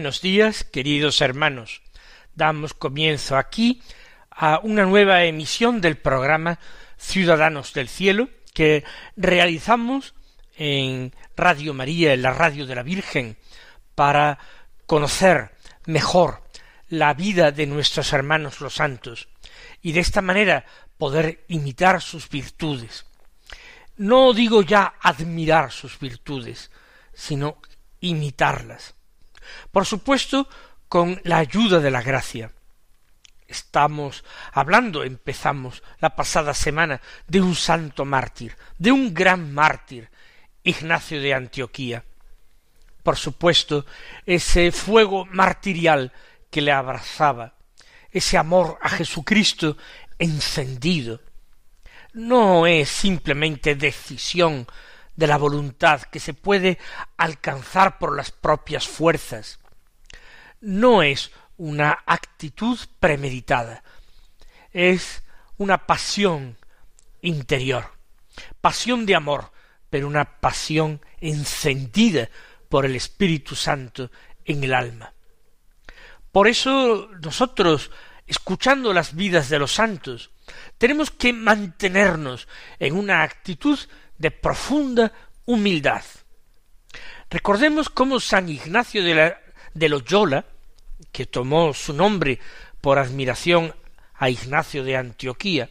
Buenos 0.00 0.22
días, 0.22 0.64
queridos 0.64 1.20
hermanos. 1.20 1.82
Damos 2.34 2.72
comienzo 2.72 3.36
aquí 3.36 3.82
a 4.30 4.58
una 4.62 4.86
nueva 4.86 5.24
emisión 5.24 5.82
del 5.82 5.98
programa 5.98 6.58
Ciudadanos 6.96 7.74
del 7.74 7.86
Cielo 7.86 8.30
que 8.54 8.82
realizamos 9.18 10.14
en 10.56 11.14
Radio 11.36 11.74
María, 11.74 12.14
en 12.14 12.22
la 12.22 12.32
radio 12.32 12.64
de 12.64 12.74
la 12.76 12.82
Virgen, 12.82 13.36
para 13.94 14.38
conocer 14.86 15.50
mejor 15.84 16.44
la 16.88 17.12
vida 17.12 17.52
de 17.52 17.66
nuestros 17.66 18.14
hermanos 18.14 18.62
los 18.62 18.76
santos 18.76 19.28
y 19.82 19.92
de 19.92 20.00
esta 20.00 20.22
manera 20.22 20.64
poder 20.96 21.44
imitar 21.48 22.00
sus 22.00 22.30
virtudes. 22.30 23.04
No 23.98 24.32
digo 24.32 24.62
ya 24.62 24.94
admirar 24.98 25.70
sus 25.70 25.98
virtudes, 25.98 26.70
sino 27.12 27.58
imitarlas. 28.00 28.94
Por 29.70 29.86
supuesto, 29.86 30.48
con 30.88 31.20
la 31.24 31.38
ayuda 31.38 31.80
de 31.80 31.90
la 31.90 32.02
gracia. 32.02 32.52
Estamos 33.46 34.24
hablando, 34.52 35.02
empezamos 35.02 35.82
la 35.98 36.14
pasada 36.14 36.54
semana, 36.54 37.00
de 37.26 37.40
un 37.40 37.54
santo 37.54 38.04
mártir, 38.04 38.56
de 38.78 38.92
un 38.92 39.12
gran 39.12 39.52
mártir, 39.52 40.10
Ignacio 40.62 41.20
de 41.20 41.34
Antioquía. 41.34 42.04
Por 43.02 43.16
supuesto, 43.16 43.86
ese 44.26 44.72
fuego 44.72 45.26
martirial 45.26 46.12
que 46.50 46.60
le 46.60 46.72
abrazaba, 46.72 47.54
ese 48.10 48.36
amor 48.36 48.78
a 48.82 48.88
Jesucristo 48.90 49.76
encendido, 50.18 51.20
no 52.12 52.66
es 52.66 52.88
simplemente 52.88 53.74
decisión 53.74 54.66
de 55.20 55.26
la 55.26 55.36
voluntad 55.36 56.00
que 56.00 56.18
se 56.18 56.32
puede 56.32 56.78
alcanzar 57.18 57.98
por 57.98 58.16
las 58.16 58.30
propias 58.30 58.88
fuerzas. 58.88 59.60
No 60.62 61.02
es 61.02 61.30
una 61.58 61.98
actitud 62.06 62.78
premeditada, 62.98 63.84
es 64.72 65.22
una 65.58 65.86
pasión 65.86 66.56
interior, 67.20 67.92
pasión 68.62 69.04
de 69.04 69.14
amor, 69.14 69.52
pero 69.90 70.06
una 70.08 70.40
pasión 70.40 71.02
encendida 71.20 72.30
por 72.70 72.86
el 72.86 72.96
Espíritu 72.96 73.54
Santo 73.54 74.10
en 74.46 74.64
el 74.64 74.72
alma. 74.72 75.12
Por 76.32 76.48
eso 76.48 77.10
nosotros, 77.20 77.90
escuchando 78.26 78.94
las 78.94 79.14
vidas 79.14 79.50
de 79.50 79.58
los 79.58 79.74
santos, 79.74 80.30
tenemos 80.78 81.10
que 81.10 81.34
mantenernos 81.34 82.48
en 82.78 82.96
una 82.96 83.22
actitud 83.22 83.78
de 84.20 84.30
profunda 84.30 85.12
humildad. 85.46 86.04
Recordemos 87.30 87.88
cómo 87.88 88.20
San 88.20 88.48
Ignacio 88.50 89.02
de, 89.02 89.14
la, 89.14 89.40
de 89.72 89.88
Loyola, 89.88 90.44
que 91.10 91.24
tomó 91.24 91.72
su 91.72 91.94
nombre 91.94 92.38
por 92.82 92.98
admiración 92.98 93.74
a 94.14 94.28
Ignacio 94.28 94.84
de 94.84 94.96
Antioquía, 94.96 95.70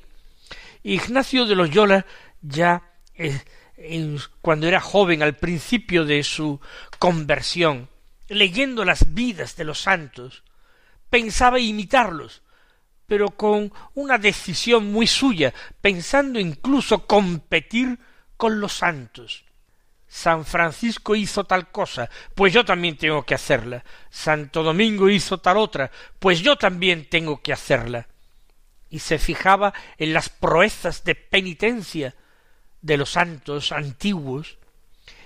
Ignacio 0.81 1.45
de 1.45 1.55
Loyola 1.55 2.05
ya 2.41 2.81
eh, 3.13 3.39
cuando 4.41 4.67
era 4.67 4.79
joven 4.79 5.21
al 5.21 5.35
principio 5.35 6.03
de 6.03 6.23
su 6.23 6.59
conversión, 6.97 7.87
leyendo 8.29 8.83
las 8.83 9.13
vidas 9.13 9.55
de 9.57 9.63
los 9.65 9.79
santos, 9.79 10.43
pensaba 11.09 11.59
imitarlos, 11.59 12.41
pero 13.05 13.29
con 13.29 13.71
una 13.93 14.17
decisión 14.17 14.91
muy 14.91 15.05
suya, 15.05 15.53
pensando 15.81 16.39
incluso 16.39 17.05
competir 17.05 17.99
con 18.39 18.61
los 18.61 18.71
santos. 18.71 19.43
San 20.07 20.45
Francisco 20.45 21.13
hizo 21.13 21.43
tal 21.43 21.71
cosa, 21.71 22.09
pues 22.35 22.53
yo 22.53 22.63
también 22.63 22.95
tengo 22.95 23.25
que 23.25 23.35
hacerla. 23.35 23.83
Santo 24.09 24.63
Domingo 24.63 25.09
hizo 25.09 25.39
tal 25.39 25.57
otra, 25.57 25.91
pues 26.19 26.39
yo 26.39 26.55
también 26.55 27.09
tengo 27.09 27.41
que 27.41 27.51
hacerla. 27.51 28.07
Y 28.89 28.99
se 28.99 29.19
fijaba 29.19 29.73
en 29.97 30.13
las 30.13 30.29
proezas 30.29 31.03
de 31.03 31.15
penitencia 31.15 32.15
de 32.81 32.95
los 32.95 33.09
santos 33.09 33.73
antiguos, 33.73 34.57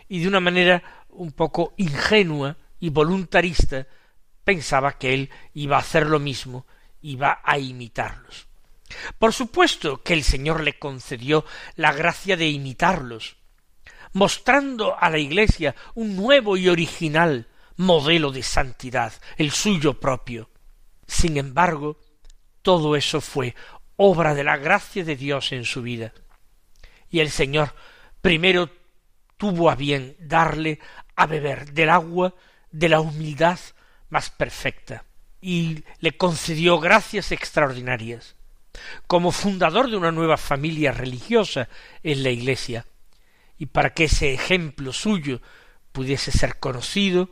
y 0.09 0.21
de 0.21 0.27
una 0.27 0.39
manera 0.39 1.05
un 1.09 1.33
poco 1.33 1.75
ingenua 1.77 2.57
y 2.79 2.89
voluntarista 2.89 3.85
pensaba 4.43 4.97
que 4.97 5.13
él 5.13 5.29
iba 5.53 5.75
a 5.77 5.81
hacer 5.81 6.07
lo 6.07 6.19
mismo, 6.19 6.65
iba 7.03 7.41
a 7.43 7.59
imitarlos. 7.59 8.47
Por 9.19 9.33
supuesto 9.33 10.01
que 10.03 10.13
el 10.13 10.23
Señor 10.23 10.61
le 10.61 10.79
concedió 10.79 11.45
la 11.75 11.93
gracia 11.93 12.37
de 12.37 12.49
imitarlos, 12.49 13.37
mostrando 14.13 14.97
a 14.99 15.09
la 15.09 15.17
Iglesia 15.17 15.75
un 15.95 16.15
nuevo 16.15 16.57
y 16.57 16.69
original 16.69 17.47
modelo 17.75 18.31
de 18.31 18.43
santidad, 18.43 19.13
el 19.37 19.51
suyo 19.51 19.99
propio. 19.99 20.49
Sin 21.07 21.37
embargo, 21.37 21.99
todo 22.61 22.95
eso 22.95 23.21
fue 23.21 23.55
obra 23.95 24.33
de 24.35 24.43
la 24.43 24.57
gracia 24.57 25.03
de 25.03 25.15
Dios 25.15 25.51
en 25.51 25.65
su 25.65 25.81
vida. 25.81 26.13
Y 27.09 27.19
el 27.19 27.29
Señor 27.29 27.73
primero 28.21 28.69
tuvo 29.37 29.69
a 29.69 29.75
bien 29.75 30.15
darle 30.19 30.79
a 31.15 31.25
beber 31.25 31.73
del 31.73 31.89
agua 31.89 32.33
de 32.71 32.89
la 32.89 33.01
humildad 33.01 33.59
más 34.09 34.29
perfecta, 34.29 35.05
y 35.41 35.83
le 35.99 36.15
concedió 36.15 36.79
gracias 36.79 37.31
extraordinarias 37.31 38.35
como 39.07 39.31
fundador 39.31 39.89
de 39.89 39.97
una 39.97 40.11
nueva 40.11 40.37
familia 40.37 40.91
religiosa 40.91 41.69
en 42.03 42.23
la 42.23 42.29
Iglesia, 42.29 42.85
y 43.57 43.67
para 43.67 43.93
que 43.93 44.05
ese 44.05 44.33
ejemplo 44.33 44.93
suyo 44.93 45.41
pudiese 45.91 46.31
ser 46.31 46.59
conocido, 46.59 47.29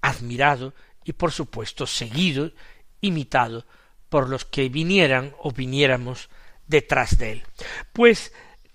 admirado 0.00 0.74
y 1.04 1.12
por 1.12 1.32
supuesto 1.32 1.86
seguido, 1.86 2.52
imitado 3.00 3.66
por 4.08 4.28
los 4.28 4.44
que 4.44 4.68
vinieran 4.68 5.34
o 5.38 5.50
viniéramos 5.52 6.28
detrás 6.66 7.18
de 7.18 7.32
él. 7.32 7.42
Pues 7.92 8.32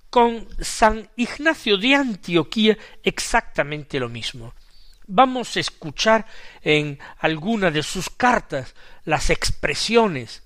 con 0.09 0.47
San 0.59 1.09
Ignacio 1.15 1.77
de 1.77 1.95
Antioquía 1.95 2.77
exactamente 3.01 3.99
lo 3.99 4.09
mismo. 4.09 4.53
Vamos 5.07 5.57
a 5.57 5.59
escuchar 5.59 6.25
en 6.61 6.99
alguna 7.17 7.71
de 7.71 7.81
sus 7.81 8.09
cartas 8.09 8.75
las 9.05 9.29
expresiones 9.29 10.42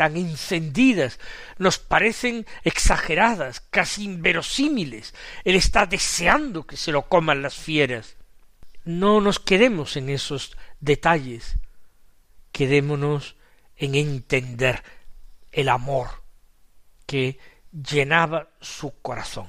tan 0.00 0.16
encendidas, 0.16 1.20
nos 1.58 1.78
parecen 1.78 2.46
exageradas, 2.64 3.60
casi 3.60 4.04
inverosímiles. 4.04 5.14
Él 5.44 5.56
está 5.56 5.84
deseando 5.84 6.66
que 6.66 6.78
se 6.78 6.90
lo 6.90 7.02
coman 7.02 7.42
las 7.42 7.56
fieras. 7.56 8.16
No 8.86 9.20
nos 9.20 9.38
quedemos 9.38 9.98
en 9.98 10.08
esos 10.08 10.56
detalles, 10.80 11.56
quedémonos 12.50 13.36
en 13.76 13.94
entender 13.94 14.82
el 15.52 15.68
amor 15.68 16.08
que 17.04 17.38
llenaba 17.70 18.48
su 18.58 19.02
corazón. 19.02 19.48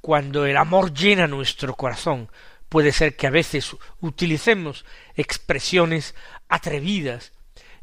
Cuando 0.00 0.46
el 0.46 0.56
amor 0.56 0.94
llena 0.94 1.26
nuestro 1.26 1.74
corazón, 1.74 2.30
puede 2.68 2.92
ser 2.92 3.16
que 3.16 3.26
a 3.26 3.30
veces 3.30 3.74
utilicemos 3.98 4.84
expresiones 5.16 6.14
atrevidas, 6.48 7.32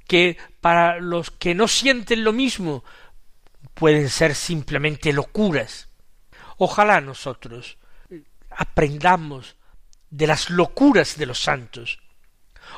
que 0.07 0.38
para 0.62 1.00
los 1.00 1.31
que 1.31 1.56
no 1.56 1.68
sienten 1.68 2.24
lo 2.24 2.34
mismo 2.34 2.84
pueden 3.74 4.10
ser 4.10 4.36
simplemente 4.36 5.13
locuras. 5.13 5.90
Ojalá 6.57 7.02
nosotros 7.02 7.78
aprendamos 8.50 9.56
de 10.10 10.28
las 10.28 10.50
locuras 10.50 11.18
de 11.18 11.25
los 11.25 11.42
santos. 11.42 12.00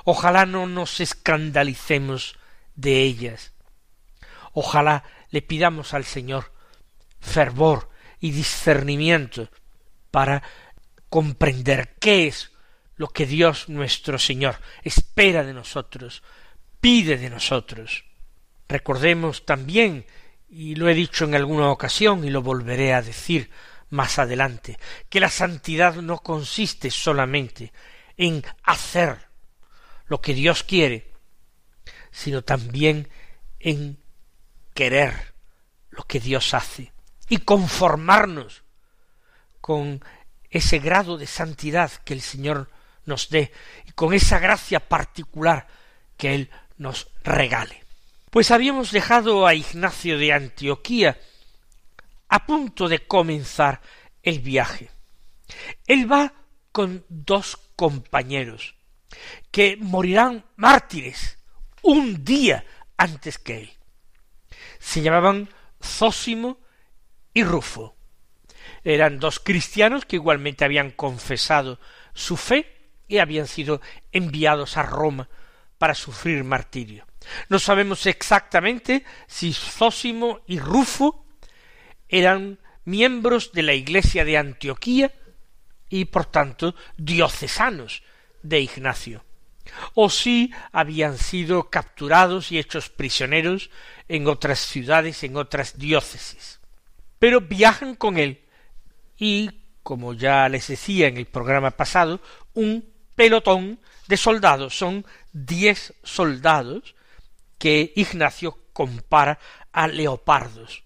Ojalá 0.04 0.46
no 0.46 0.68
nos 0.68 1.00
escandalicemos 1.00 2.38
de 2.76 3.04
ellas. 3.04 3.54
Ojalá 4.54 5.04
le 5.30 5.42
pidamos 5.42 5.94
al 5.94 6.06
Señor 6.06 6.52
fervor 7.20 7.90
y 8.20 8.32
discernimiento 8.32 9.50
para 10.12 10.42
comprender 11.10 11.96
qué 12.00 12.28
es 12.28 12.52
lo 12.96 13.08
que 13.10 13.26
Dios 13.26 13.70
nuestro 13.70 14.18
Señor 14.18 14.60
espera 14.84 15.44
de 15.44 15.54
nosotros, 15.54 16.24
pide 16.82 17.18
de 17.18 17.30
nosotros. 17.30 18.06
Recordemos 18.68 19.46
también, 19.46 20.06
y 20.50 20.76
lo 20.76 20.90
he 20.90 20.94
dicho 20.94 21.26
en 21.26 21.36
alguna 21.36 21.70
ocasión 21.70 22.24
y 22.24 22.30
lo 22.30 22.42
volveré 22.42 22.94
a 22.94 23.02
decir 23.02 23.50
más 23.90 24.20
adelante, 24.20 24.78
que 25.10 25.20
la 25.20 25.30
santidad 25.30 25.96
no 25.96 26.20
consiste 26.20 26.92
solamente 26.92 27.72
en 28.18 28.44
hacer 28.64 29.28
lo 30.08 30.22
que 30.22 30.34
Dios 30.34 30.64
quiere, 30.64 31.12
sino 32.12 32.44
también 32.44 33.10
en 33.60 33.98
querer 34.74 35.34
lo 35.90 36.04
que 36.04 36.20
Dios 36.20 36.54
hace 36.54 36.92
y 37.30 37.38
conformarnos 37.38 38.64
con 39.62 40.04
ese 40.50 40.80
grado 40.80 41.18
de 41.18 41.28
santidad 41.28 41.92
que 42.06 42.14
el 42.14 42.22
Señor 42.22 42.70
nos 43.06 43.30
dé 43.30 43.52
y 43.86 43.92
con 43.92 44.14
esa 44.14 44.40
gracia 44.40 44.80
particular 44.80 45.68
que 46.16 46.36
Él 46.36 46.52
nos 46.78 47.10
regale. 47.24 47.84
Pues 48.30 48.52
habíamos 48.52 48.92
dejado 48.92 49.48
a 49.48 49.56
Ignacio 49.56 50.18
de 50.18 50.34
Antioquía 50.34 51.20
a 52.30 52.46
punto 52.46 52.88
de 52.88 53.08
comenzar 53.08 53.82
el 54.22 54.40
viaje. 54.40 54.90
Él 55.86 56.12
va 56.12 56.34
con 56.72 57.06
dos 57.10 57.58
compañeros 57.76 58.76
que 59.52 59.78
morirán 59.80 60.46
mártires 60.56 61.38
un 61.82 62.24
día 62.24 62.66
antes 62.98 63.38
que 63.38 63.60
él. 63.60 63.72
Se 64.80 65.02
llamaban 65.02 65.50
Zósimo 65.82 66.60
y 67.34 67.44
Rufo. 67.44 67.96
Eran 68.84 69.20
dos 69.20 69.40
cristianos 69.40 70.06
que 70.06 70.18
igualmente 70.18 70.66
habían 70.66 70.92
confesado 70.92 71.80
su 72.14 72.38
fe 72.38 72.92
y 73.08 73.20
habían 73.20 73.48
sido 73.48 73.82
enviados 74.12 74.78
a 74.78 74.84
Roma 74.84 75.30
para 75.78 75.96
sufrir 75.96 76.44
martirio. 76.44 77.06
No 77.50 77.60
sabemos 77.60 78.06
exactamente 78.06 79.04
si 79.28 79.54
Zósimo 79.54 80.42
y 80.48 80.60
Rufo 80.60 81.26
eran 82.10 82.60
miembros 82.86 83.52
de 83.52 83.64
la 83.64 83.74
Iglesia 83.74 84.24
de 84.24 84.38
Antioquía 84.38 85.14
y 85.90 86.06
por 86.06 86.26
tanto 86.26 86.76
diocesanos 86.98 88.04
de 88.44 88.62
Ignacio, 88.62 89.26
o 89.94 90.10
si 90.10 90.54
habían 90.72 91.18
sido 91.18 91.70
capturados 91.70 92.52
y 92.52 92.60
hechos 92.60 92.90
prisioneros 92.90 93.70
en 94.08 94.28
otras 94.28 94.60
ciudades, 94.60 95.24
en 95.24 95.36
otras 95.36 95.78
diócesis. 95.78 96.60
Pero 97.20 97.42
viajan 97.42 97.96
con 97.96 98.18
él 98.18 98.46
y, 99.18 99.64
como 99.84 100.14
ya 100.14 100.48
les 100.48 100.68
decía 100.68 101.08
en 101.08 101.18
el 101.18 101.26
programa 101.26 101.72
pasado, 101.72 102.22
un 102.54 102.90
pelotón 103.16 103.80
de 104.08 104.18
soldados, 104.18 104.78
son 104.78 105.06
diez 105.34 105.94
soldados 106.04 106.96
que 107.58 107.94
Ignacio 107.96 108.58
compara 108.74 109.40
a 109.72 109.88
leopardos 109.88 110.84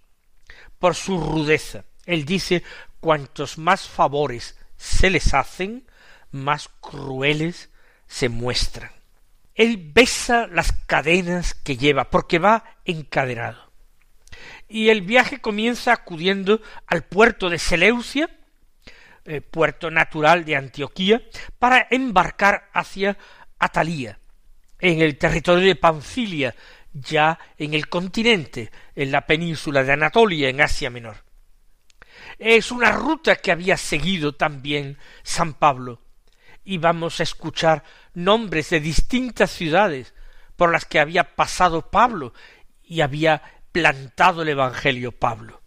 por 0.80 0.96
su 0.96 1.20
rudeza. 1.20 1.86
Él 2.06 2.26
dice 2.26 2.64
cuantos 3.00 3.58
más 3.58 3.88
favores 3.88 4.58
se 4.78 5.10
les 5.10 5.34
hacen, 5.34 5.88
más 6.32 6.70
crueles 6.80 7.70
se 8.08 8.30
muestran. 8.30 8.92
Él 9.54 9.92
besa 9.94 10.48
las 10.48 10.72
cadenas 10.72 11.54
que 11.54 11.78
lleva, 11.78 12.10
porque 12.10 12.40
va 12.40 12.64
encadenado. 12.86 13.72
Y 14.68 14.90
el 14.90 15.02
viaje 15.02 15.40
comienza 15.40 15.94
acudiendo 15.94 16.62
al 16.88 17.04
puerto 17.04 17.50
de 17.50 17.60
Seleucia, 17.60 18.30
eh, 19.26 19.42
puerto 19.42 19.92
natural 19.92 20.46
de 20.46 20.56
Antioquía, 20.56 21.22
para 21.60 21.88
embarcar 21.90 22.70
hacia 22.74 23.18
Atalía, 23.60 24.20
en 24.80 25.02
el 25.02 25.18
territorio 25.18 25.68
de 25.68 25.76
Panfilia, 25.76 26.56
ya 26.94 27.40
en 27.58 27.74
el 27.74 27.88
continente, 27.88 28.72
en 28.96 29.12
la 29.12 29.26
península 29.26 29.84
de 29.84 29.94
Anatolia, 29.94 30.50
en 30.50 30.62
Asia 30.62 30.90
Menor. 30.90 31.24
Es 32.38 32.72
una 32.72 32.92
ruta 32.92 33.36
que 33.36 33.52
había 33.52 33.78
seguido 33.78 34.36
también 34.36 34.98
San 35.24 35.54
Pablo, 35.54 36.02
y 36.64 36.78
vamos 36.78 37.20
a 37.20 37.24
escuchar 37.24 37.84
nombres 38.14 38.70
de 38.70 38.80
distintas 38.80 39.52
ciudades 39.52 40.14
por 40.56 40.72
las 40.72 40.86
que 40.86 41.00
había 41.00 41.36
pasado 41.36 41.90
Pablo 41.90 42.34
y 42.84 43.02
había 43.02 43.42
plantado 43.72 44.42
el 44.42 44.50
Evangelio 44.50 45.12
Pablo. 45.12 45.62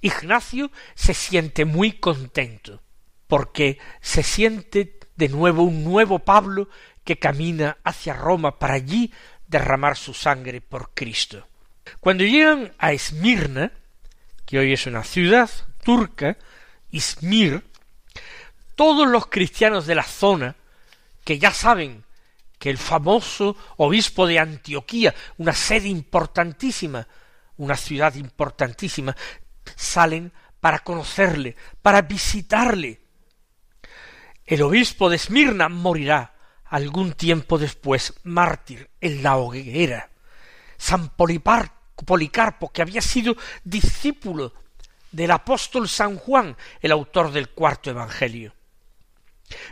Ignacio 0.00 0.70
se 0.94 1.14
siente 1.14 1.64
muy 1.64 1.92
contento, 1.92 2.82
porque 3.28 3.78
se 4.00 4.24
siente 4.24 4.98
de 5.16 5.28
nuevo 5.28 5.62
un 5.62 5.84
nuevo 5.84 6.18
Pablo 6.18 6.68
que 7.04 7.18
camina 7.18 7.78
hacia 7.84 8.14
Roma 8.14 8.58
para 8.58 8.74
allí 8.74 9.12
derramar 9.46 9.96
su 9.96 10.12
sangre 10.14 10.60
por 10.60 10.90
Cristo. 10.94 11.46
Cuando 12.00 12.24
llegan 12.24 12.72
a 12.78 12.92
Esmirna, 12.92 13.72
que 14.44 14.58
hoy 14.58 14.72
es 14.72 14.86
una 14.86 15.04
ciudad 15.04 15.48
turca, 15.84 16.36
Izmir, 16.90 17.64
todos 18.74 19.08
los 19.08 19.26
cristianos 19.26 19.86
de 19.86 19.94
la 19.94 20.02
zona, 20.02 20.56
que 21.24 21.38
ya 21.38 21.52
saben 21.52 22.04
que 22.58 22.70
el 22.70 22.78
famoso 22.78 23.56
obispo 23.76 24.26
de 24.26 24.38
Antioquía, 24.38 25.14
una 25.36 25.52
sede 25.52 25.88
importantísima, 25.88 27.06
una 27.56 27.76
ciudad 27.76 28.14
importantísima, 28.14 29.16
salen 29.76 30.32
para 30.60 30.80
conocerle, 30.80 31.56
para 31.82 32.02
visitarle. 32.02 33.00
El 34.48 34.62
obispo 34.62 35.10
de 35.10 35.16
Esmirna 35.16 35.68
morirá 35.68 36.32
algún 36.64 37.12
tiempo 37.12 37.58
después 37.58 38.14
mártir 38.24 38.88
en 38.98 39.22
la 39.22 39.36
hoguera. 39.36 40.08
San 40.78 41.10
Policarpo, 41.10 42.72
que 42.72 42.80
había 42.80 43.02
sido 43.02 43.36
discípulo 43.62 44.54
del 45.12 45.32
apóstol 45.32 45.86
San 45.86 46.16
Juan, 46.16 46.56
el 46.80 46.92
autor 46.92 47.30
del 47.30 47.50
cuarto 47.50 47.90
Evangelio. 47.90 48.54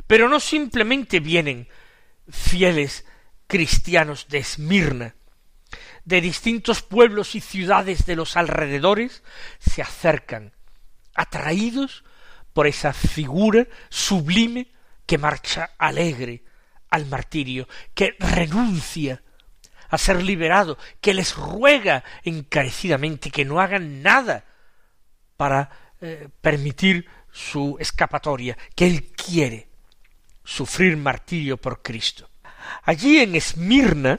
Pero 0.06 0.28
no 0.28 0.40
simplemente 0.40 1.20
vienen 1.20 1.68
fieles 2.28 3.06
cristianos 3.46 4.28
de 4.28 4.38
Esmirna, 4.40 5.14
de 6.04 6.20
distintos 6.20 6.82
pueblos 6.82 7.34
y 7.34 7.40
ciudades 7.40 8.04
de 8.04 8.14
los 8.14 8.36
alrededores, 8.36 9.22
se 9.58 9.80
acercan, 9.80 10.52
atraídos 11.14 12.04
por 12.56 12.66
esa 12.66 12.94
figura 12.94 13.66
sublime 13.90 14.68
que 15.04 15.18
marcha 15.18 15.72
alegre 15.76 16.42
al 16.88 17.04
martirio, 17.04 17.68
que 17.92 18.16
renuncia 18.18 19.22
a 19.90 19.98
ser 19.98 20.22
liberado, 20.22 20.78
que 21.02 21.12
les 21.12 21.36
ruega 21.36 22.02
encarecidamente 22.24 23.30
que 23.30 23.44
no 23.44 23.60
hagan 23.60 24.00
nada 24.00 24.46
para 25.36 25.68
eh, 26.00 26.30
permitir 26.40 27.06
su 27.30 27.76
escapatoria, 27.78 28.56
que 28.74 28.86
él 28.86 29.12
quiere 29.12 29.68
sufrir 30.42 30.96
martirio 30.96 31.58
por 31.58 31.82
Cristo. 31.82 32.30
Allí 32.84 33.18
en 33.18 33.34
Esmirna 33.34 34.18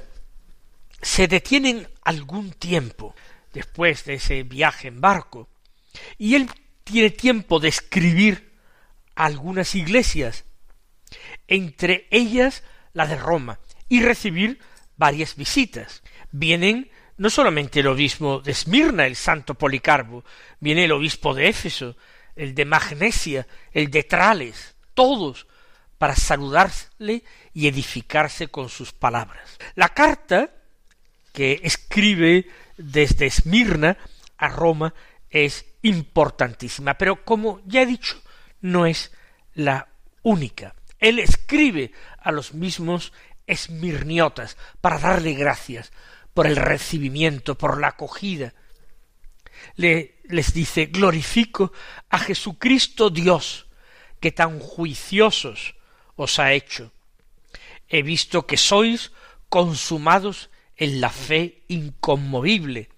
se 1.01 1.27
detienen 1.27 1.89
algún 2.03 2.51
tiempo 2.51 3.15
después 3.51 4.05
de 4.05 4.13
ese 4.13 4.43
viaje 4.43 4.89
en 4.89 5.01
barco, 5.01 5.49
y 6.19 6.35
él 6.35 6.47
tiene 6.87 7.09
tiempo 7.09 7.59
de 7.59 7.67
escribir 7.67 8.53
algunas 9.13 9.75
iglesias, 9.75 10.45
entre 11.47 12.07
ellas 12.11 12.63
la 12.93 13.05
de 13.05 13.17
Roma, 13.17 13.59
y 13.89 14.01
recibir 14.01 14.59
varias 14.95 15.35
visitas. 15.35 16.01
Vienen 16.31 16.89
no 17.17 17.29
solamente 17.29 17.81
el 17.81 17.87
obispo 17.87 18.39
de 18.39 18.51
Esmirna, 18.51 19.05
el 19.05 19.15
santo 19.15 19.55
Policarpo, 19.55 20.23
viene 20.59 20.85
el 20.85 20.91
obispo 20.91 21.33
de 21.33 21.49
Éfeso, 21.49 21.97
el 22.35 22.55
de 22.55 22.65
Magnesia, 22.65 23.47
el 23.71 23.89
de 23.89 24.03
Trales, 24.03 24.75
todos 24.93 25.47
para 25.97 26.15
saludarle 26.15 27.23
y 27.53 27.67
edificarse 27.67 28.47
con 28.47 28.69
sus 28.69 28.93
palabras. 28.93 29.57
La 29.75 29.89
carta 29.89 30.51
que 31.33 31.59
escribe 31.63 32.47
desde 32.77 33.25
Esmirna 33.25 33.97
a 34.37 34.47
Roma 34.47 34.93
es 35.29 35.65
importantísima, 35.87 36.97
pero 36.97 37.23
como 37.23 37.61
ya 37.65 37.81
he 37.81 37.85
dicho, 37.85 38.21
no 38.61 38.85
es 38.85 39.11
la 39.53 39.87
única. 40.23 40.75
Él 40.99 41.19
escribe 41.19 41.91
a 42.19 42.31
los 42.31 42.53
mismos 42.53 43.13
esmirniotas 43.45 44.57
para 44.81 44.99
darle 44.99 45.33
gracias 45.33 45.91
por 46.33 46.47
el 46.47 46.55
recibimiento, 46.55 47.57
por 47.57 47.79
la 47.79 47.89
acogida. 47.89 48.53
Le, 49.75 50.19
les 50.25 50.53
dice, 50.53 50.87
glorifico 50.87 51.71
a 52.09 52.19
Jesucristo 52.19 53.09
Dios, 53.09 53.67
que 54.19 54.31
tan 54.31 54.59
juiciosos 54.59 55.75
os 56.15 56.39
ha 56.39 56.53
hecho. 56.53 56.91
He 57.87 58.01
visto 58.03 58.45
que 58.45 58.57
sois 58.57 59.11
consumados 59.49 60.49
en 60.75 61.01
la 61.01 61.09
fe 61.09 61.63
inconmovible, 61.67 62.89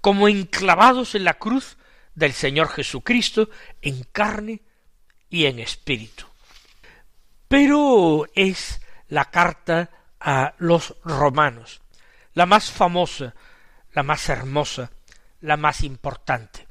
como 0.00 0.28
enclavados 0.28 1.14
en 1.14 1.24
la 1.24 1.34
cruz 1.34 1.78
del 2.18 2.32
Señor 2.32 2.68
Jesucristo 2.68 3.48
en 3.80 4.02
carne 4.12 4.60
y 5.30 5.46
en 5.46 5.60
espíritu. 5.60 6.26
pero 7.46 8.26
es 8.34 8.82
la 9.08 9.26
carta 9.26 9.88
a 10.20 10.54
los 10.58 10.96
romanos, 11.02 11.80
la 12.34 12.44
más 12.44 12.70
famosa, 12.70 13.34
la 13.94 14.02
más 14.02 14.28
hermosa, 14.28 14.90
la 15.40 15.56
más 15.56 15.82
importante. 15.82 16.66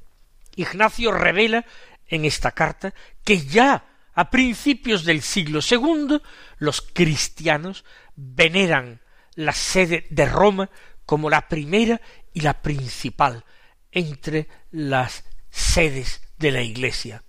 Ignacio 0.55 1.11
revela 1.11 1.65
en 2.05 2.25
esta 2.25 2.51
carta 2.51 2.93
que 3.23 3.43
ya 3.45 3.85
a 4.13 4.29
principios 4.29 5.03
del 5.03 5.21
siglo 5.23 5.61
II 5.67 6.21
los 6.59 6.81
cristianos 6.81 7.85
veneran 8.15 9.01
la 9.33 9.53
sede 9.53 10.05
de 10.09 10.25
Roma 10.25 10.69
como 11.05 11.29
la 11.29 11.47
primera 11.47 12.01
y 12.33 12.41
la 12.41 12.61
principal 12.61 13.45
entre 13.91 14.47
las 14.71 15.23
sedes 15.57 16.21
de 16.37 16.51
la 16.51 16.61
Iglesia. 16.61 17.23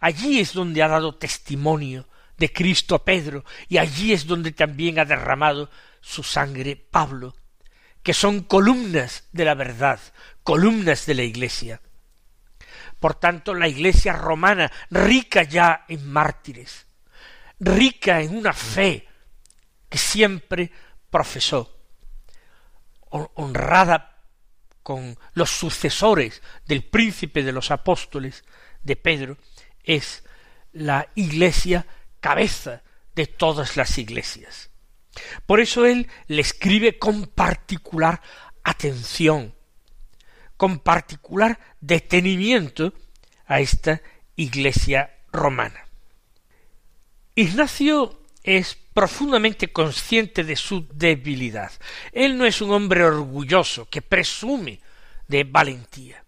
Allí 0.00 0.40
es 0.40 0.52
donde 0.52 0.82
ha 0.82 0.88
dado 0.88 1.16
testimonio 1.16 2.08
de 2.36 2.52
Cristo 2.52 3.04
Pedro, 3.04 3.44
y 3.68 3.78
allí 3.78 4.12
es 4.12 4.26
donde 4.26 4.52
también 4.52 4.98
ha 4.98 5.04
derramado 5.04 5.70
su 6.00 6.22
sangre 6.22 6.76
Pablo, 6.76 7.36
que 8.02 8.14
son 8.14 8.40
columnas 8.40 9.28
de 9.32 9.44
la 9.44 9.54
verdad, 9.54 10.00
columnas 10.42 11.04
de 11.04 11.14
la 11.14 11.22
Iglesia. 11.22 11.82
Por 12.98 13.14
tanto, 13.14 13.54
la 13.54 13.68
Iglesia 13.68 14.14
romana, 14.14 14.70
rica 14.90 15.42
ya 15.42 15.84
en 15.88 16.10
mártires, 16.10 16.86
rica 17.58 18.22
en 18.22 18.36
una 18.36 18.54
fe 18.54 19.06
que 19.88 19.98
siempre 19.98 20.70
profesó, 21.10 21.76
honrada 23.10 24.09
con 24.90 25.16
los 25.34 25.50
sucesores 25.50 26.42
del 26.66 26.82
príncipe 26.82 27.44
de 27.44 27.52
los 27.52 27.70
apóstoles 27.70 28.42
de 28.82 28.96
Pedro, 28.96 29.38
es 29.84 30.24
la 30.72 31.06
Iglesia 31.14 31.86
cabeza 32.18 32.82
de 33.14 33.28
todas 33.28 33.76
las 33.76 33.98
iglesias. 33.98 34.70
Por 35.46 35.60
eso 35.60 35.86
él 35.86 36.08
le 36.26 36.40
escribe 36.40 36.98
con 36.98 37.26
particular 37.26 38.20
atención, 38.64 39.54
con 40.56 40.80
particular 40.80 41.60
detenimiento 41.80 42.92
a 43.46 43.60
esta 43.60 44.02
iglesia 44.34 45.18
romana. 45.30 45.86
Ignacio 47.36 48.24
es 48.42 48.74
profundamente 48.92 49.72
consciente 49.72 50.44
de 50.44 50.56
su 50.56 50.86
debilidad. 50.92 51.72
Él 52.12 52.36
no 52.36 52.44
es 52.44 52.60
un 52.60 52.72
hombre 52.72 53.04
orgulloso 53.04 53.88
que 53.88 54.02
presume 54.02 54.80
de 55.28 55.44
valentía. 55.44 56.24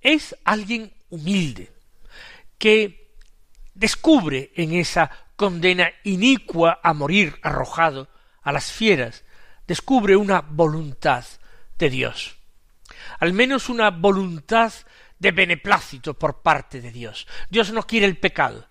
Es 0.00 0.34
alguien 0.44 0.92
humilde, 1.10 1.70
que 2.58 3.14
descubre 3.74 4.52
en 4.54 4.74
esa 4.74 5.10
condena 5.36 5.90
inicua 6.04 6.80
a 6.82 6.92
morir 6.94 7.38
arrojado 7.42 8.08
a 8.42 8.52
las 8.52 8.72
fieras, 8.72 9.24
descubre 9.66 10.16
una 10.16 10.40
voluntad 10.40 11.24
de 11.78 11.90
Dios, 11.90 12.36
al 13.18 13.32
menos 13.32 13.68
una 13.68 13.90
voluntad 13.90 14.72
de 15.18 15.30
beneplácito 15.30 16.14
por 16.14 16.42
parte 16.42 16.80
de 16.80 16.90
Dios. 16.90 17.26
Dios 17.48 17.72
no 17.72 17.86
quiere 17.86 18.06
el 18.06 18.18
pecado, 18.18 18.66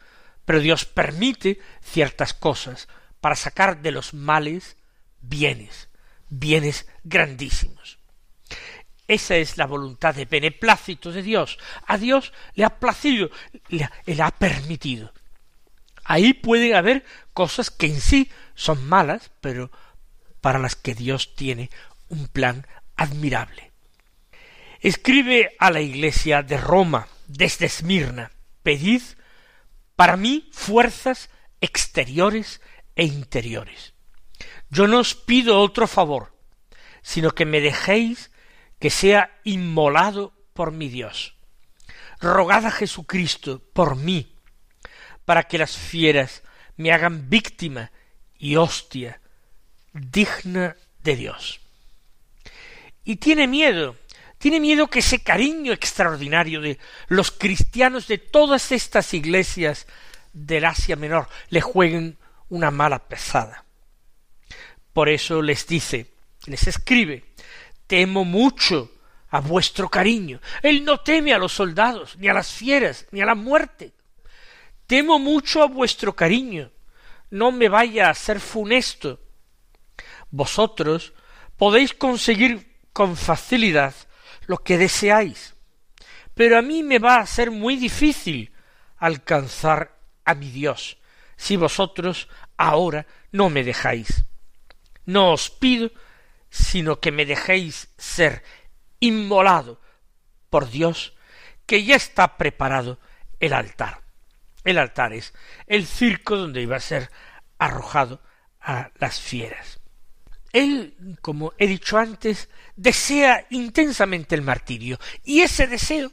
pero 0.50 0.62
Dios 0.62 0.86
permite 0.86 1.60
ciertas 1.80 2.34
cosas 2.34 2.88
para 3.22 3.36
sacar 3.36 3.84
de 3.84 3.92
los 3.92 4.16
males 4.16 4.78
bienes, 5.22 5.90
bienes 6.28 6.88
grandísimos. 7.04 8.00
Esa 9.08 9.36
es 9.36 9.60
la 9.60 9.68
voluntad 9.68 10.16
de 10.16 10.26
beneplácito 10.26 11.12
de 11.12 11.22
Dios. 11.22 11.60
A 11.86 12.00
Dios 12.00 12.34
le 12.56 12.66
ha 12.66 12.80
placido, 12.80 13.30
le, 13.68 14.24
ha 14.24 14.32
permitido. 14.32 15.14
Ahí 16.04 16.34
pueden 16.34 16.74
haber 16.74 17.06
cosas 17.34 17.70
que 17.70 17.86
en 17.86 18.02
sí 18.02 18.32
son 18.56 18.84
malas, 18.90 19.30
pero 19.42 19.70
para 20.42 20.58
las 20.58 20.76
que 20.76 20.96
Dios 20.96 21.36
tiene 21.36 21.70
un 22.08 22.28
plan 22.28 22.66
admirable. 22.96 23.72
Escribe 24.80 25.56
a 25.60 25.70
la 25.70 25.82
iglesia 25.82 26.42
de 26.42 26.58
Roma 26.58 27.08
desde 27.28 27.68
Esmirna, 27.68 28.32
pedid 28.64 29.04
para 30.00 30.16
mí 30.16 30.48
fuerzas 30.54 31.30
exteriores 31.60 32.62
e 32.96 33.04
interiores. 33.04 33.94
Yo 34.70 34.88
no 34.88 35.00
os 35.00 35.14
pido 35.14 35.60
otro 35.60 35.88
favor, 35.88 36.32
sino 37.02 37.32
que 37.32 37.44
me 37.44 37.60
dejéis 37.60 38.32
que 38.80 38.92
sea 38.92 39.38
inmolado 39.44 40.32
por 40.54 40.72
mi 40.72 40.88
Dios. 40.88 41.36
Rogad 42.22 42.66
a 42.66 42.72
Jesucristo 42.72 43.62
por 43.74 43.98
mí, 43.98 44.38
para 45.26 45.44
que 45.44 45.58
las 45.58 45.76
fieras 45.76 46.44
me 46.78 46.94
hagan 46.94 47.30
víctima 47.30 47.92
y 48.38 48.56
hostia 48.56 49.20
digna 49.92 50.78
de 51.04 51.18
Dios. 51.18 51.60
Y 53.04 53.18
tiene 53.18 53.48
miedo, 53.48 53.98
tiene 54.40 54.62
miedo 54.62 54.88
que 54.88 55.00
ese 55.00 55.22
cariño 55.22 55.74
extraordinario 55.74 56.62
de 56.62 56.80
los 57.10 57.30
cristianos 57.30 58.08
de 58.08 58.18
todas 58.18 58.72
estas 58.72 59.14
iglesias 59.14 59.86
del 60.32 60.64
Asia 60.66 60.96
Menor 60.96 61.28
le 61.50 61.60
jueguen 61.60 62.18
una 62.48 62.72
mala 62.72 63.00
pesada. 63.00 63.66
Por 64.94 65.10
eso 65.10 65.42
les 65.42 65.68
dice, 65.68 66.14
les 66.46 66.68
escribe, 66.68 67.26
temo 67.86 68.24
mucho 68.24 68.92
a 69.30 69.42
vuestro 69.42 69.90
cariño. 69.90 70.40
Él 70.64 70.86
no 70.86 71.02
teme 71.02 71.34
a 71.34 71.38
los 71.38 71.52
soldados, 71.52 72.16
ni 72.18 72.30
a 72.30 72.34
las 72.34 72.50
fieras, 72.52 73.08
ni 73.12 73.22
a 73.22 73.26
la 73.26 73.36
muerte. 73.36 73.92
Temo 74.88 75.20
mucho 75.20 75.62
a 75.62 75.68
vuestro 75.68 76.16
cariño. 76.16 76.72
No 77.30 77.52
me 77.52 77.68
vaya 77.68 78.10
a 78.10 78.16
ser 78.16 78.40
funesto. 78.40 79.20
Vosotros 80.32 81.14
podéis 81.58 81.94
conseguir 81.94 82.78
con 82.94 83.18
facilidad 83.18 83.94
lo 84.50 84.64
que 84.64 84.80
deseáis, 84.80 85.54
pero 86.34 86.58
a 86.58 86.64
mí 86.64 86.82
me 86.82 86.98
va 86.98 87.18
a 87.18 87.28
ser 87.28 87.52
muy 87.52 87.76
difícil 87.76 88.52
alcanzar 88.98 89.96
a 90.26 90.34
mi 90.34 90.50
Dios 90.50 90.98
si 91.36 91.56
vosotros 91.56 92.28
ahora 92.58 93.06
no 93.32 93.52
me 93.52 93.64
dejáis. 93.64 94.26
No 95.06 95.34
os 95.34 95.52
pido 95.52 95.92
sino 96.50 97.00
que 97.00 97.12
me 97.12 97.28
dejéis 97.28 97.90
ser 98.00 98.44
inmolado 99.00 99.80
por 100.50 100.72
Dios, 100.72 101.14
que 101.68 101.84
ya 101.84 101.96
está 101.96 102.38
preparado 102.38 103.00
el 103.40 103.54
altar. 103.54 104.02
El 104.64 104.80
altar 104.80 105.14
es 105.14 105.36
el 105.68 105.86
circo 105.86 106.36
donde 106.36 106.64
iba 106.64 106.76
a 106.76 106.80
ser 106.80 107.12
arrojado 107.60 108.20
a 108.60 108.90
las 108.96 109.22
fieras. 109.22 109.79
Él, 110.52 111.18
como 111.22 111.54
he 111.58 111.68
dicho 111.68 111.98
antes, 111.98 112.50
desea 112.76 113.46
intensamente 113.50 114.36
el 114.36 114.42
martirio, 114.42 115.00
y 115.24 115.42
ese 115.42 115.68
deseo 115.68 116.12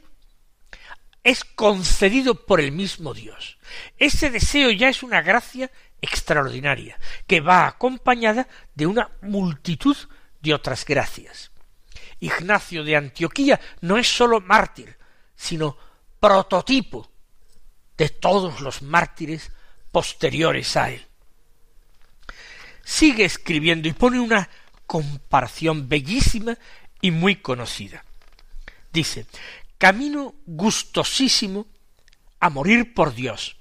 es 1.23 1.43
concedido 1.43 2.45
por 2.45 2.61
el 2.61 2.71
mismo 2.71 3.13
Dios. 3.13 3.57
Ese 3.97 4.29
deseo 4.29 4.71
ya 4.71 4.89
es 4.89 5.03
una 5.03 5.21
gracia 5.21 5.71
extraordinaria, 6.01 6.99
que 7.25 7.41
va 7.41 7.67
acompañada 7.67 8.47
de 8.75 8.85
una 8.85 9.09
multitud 9.21 9.97
de 10.41 10.53
otras 10.53 10.85
gracias. 10.85 11.51
Ignacio 12.19 12.83
de 12.83 12.95
Antioquía 12.95 13.59
no 13.81 13.97
es 13.97 14.07
sólo 14.07 14.39
mártir, 14.39 14.97
sino 15.35 15.77
prototipo 16.19 17.11
de 17.97 18.09
todos 18.09 18.61
los 18.61 18.81
mártires 18.81 19.51
posteriores 19.91 20.77
a 20.77 20.91
él. 20.91 21.06
Sigue 22.87 23.25
escribiendo 23.25 23.89
y 23.89 23.91
pone 23.91 24.17
una 24.17 24.49
comparación 24.85 25.89
bellísima 25.89 26.57
y 27.01 27.11
muy 27.11 27.35
conocida. 27.35 28.05
Dice, 28.93 29.25
camino 29.77 30.35
gustosísimo 30.45 31.67
a 32.39 32.49
morir 32.49 32.93
por 32.93 33.13
Dios, 33.13 33.57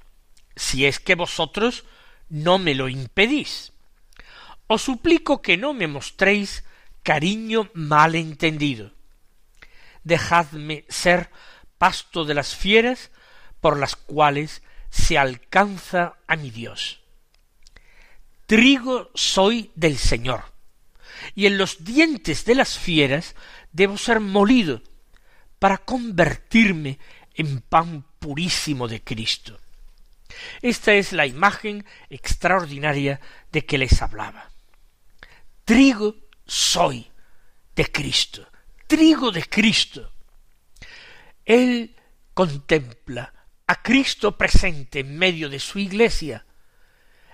si 0.54 0.86
es 0.86 1.00
que 1.00 1.16
vosotros 1.16 1.82
no 2.28 2.58
me 2.58 2.76
lo 2.76 2.88
impedís. 2.88 3.72
Os 4.68 4.82
suplico 4.82 5.42
que 5.42 5.56
no 5.56 5.74
me 5.74 5.88
mostréis 5.88 6.62
cariño 7.02 7.68
mal 7.74 8.14
entendido. 8.14 8.92
Dejadme 10.04 10.84
ser 10.88 11.30
pasto 11.78 12.24
de 12.24 12.34
las 12.34 12.54
fieras 12.54 13.10
por 13.60 13.76
las 13.76 13.96
cuales 13.96 14.62
se 14.88 15.18
alcanza 15.18 16.14
a 16.28 16.36
mi 16.36 16.52
Dios. 16.52 17.00
Trigo 18.46 19.10
soy 19.14 19.72
del 19.74 19.98
Señor, 19.98 20.44
y 21.34 21.46
en 21.46 21.58
los 21.58 21.84
dientes 21.84 22.44
de 22.44 22.54
las 22.54 22.78
fieras 22.78 23.34
debo 23.72 23.98
ser 23.98 24.20
molido 24.20 24.82
para 25.58 25.78
convertirme 25.78 27.00
en 27.34 27.60
pan 27.60 28.06
purísimo 28.20 28.86
de 28.86 29.02
Cristo. 29.02 29.58
Esta 30.62 30.94
es 30.94 31.12
la 31.12 31.26
imagen 31.26 31.84
extraordinaria 32.08 33.20
de 33.50 33.66
que 33.66 33.78
les 33.78 34.00
hablaba. 34.00 34.50
Trigo 35.64 36.14
soy 36.46 37.10
de 37.74 37.90
Cristo, 37.90 38.48
trigo 38.86 39.32
de 39.32 39.42
Cristo. 39.42 40.12
Él 41.44 41.96
contempla 42.32 43.32
a 43.66 43.82
Cristo 43.82 44.38
presente 44.38 45.00
en 45.00 45.18
medio 45.18 45.48
de 45.48 45.58
su 45.58 45.80
iglesia, 45.80 46.45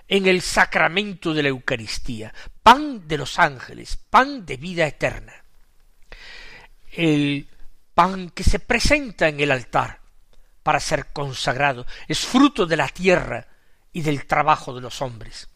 en 0.07 0.27
el 0.27 0.41
sacramento 0.41 1.33
de 1.33 1.43
la 1.43 1.49
Eucaristía, 1.49 2.33
pan 2.61 3.07
de 3.07 3.17
los 3.17 3.39
ángeles, 3.39 3.97
pan 4.09 4.45
de 4.45 4.57
vida 4.57 4.85
eterna. 4.85 5.33
El 6.91 7.47
pan 7.93 8.29
que 8.29 8.43
se 8.43 8.59
presenta 8.59 9.27
en 9.27 9.39
el 9.39 9.51
altar 9.51 10.01
para 10.61 10.79
ser 10.79 11.11
consagrado 11.11 11.85
es 12.07 12.19
fruto 12.19 12.65
de 12.65 12.77
la 12.77 12.87
tierra 12.87 13.47
y 13.91 14.01
del 14.01 14.25
trabajo 14.25 14.73
de 14.73 14.81
los 14.81 15.01
hombres. 15.01 15.49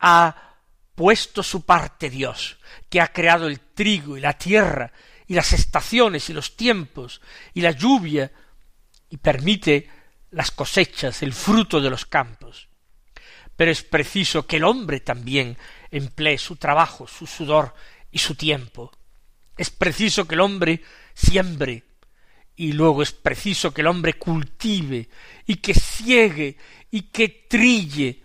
Ha 0.00 0.56
puesto 0.94 1.42
su 1.42 1.64
parte 1.64 2.10
Dios, 2.10 2.58
que 2.88 3.00
ha 3.00 3.12
creado 3.12 3.46
el 3.46 3.60
trigo 3.60 4.16
y 4.16 4.20
la 4.20 4.34
tierra 4.34 4.92
y 5.26 5.34
las 5.34 5.52
estaciones 5.52 6.28
y 6.28 6.32
los 6.32 6.56
tiempos 6.56 7.20
y 7.54 7.60
la 7.60 7.70
lluvia 7.70 8.30
y 9.08 9.16
permite 9.16 9.88
las 10.30 10.50
cosechas, 10.50 11.22
el 11.22 11.32
fruto 11.32 11.80
de 11.80 11.90
los 11.90 12.06
campos. 12.06 12.69
Pero 13.60 13.72
es 13.72 13.82
preciso 13.82 14.46
que 14.46 14.56
el 14.56 14.64
hombre 14.64 15.00
también 15.00 15.58
emplee 15.90 16.38
su 16.38 16.56
trabajo, 16.56 17.06
su 17.06 17.26
sudor 17.26 17.74
y 18.10 18.18
su 18.18 18.34
tiempo. 18.34 18.90
Es 19.54 19.68
preciso 19.68 20.26
que 20.26 20.34
el 20.34 20.40
hombre 20.40 20.82
siembre 21.12 21.84
y 22.56 22.72
luego 22.72 23.02
es 23.02 23.12
preciso 23.12 23.74
que 23.74 23.82
el 23.82 23.88
hombre 23.88 24.14
cultive 24.14 25.10
y 25.44 25.56
que 25.56 25.74
ciegue 25.74 26.56
y 26.90 27.02
que 27.02 27.28
trille 27.50 28.22